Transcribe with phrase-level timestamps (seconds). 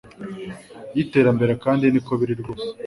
[0.95, 2.67] yiterambere kandi niko biri rwose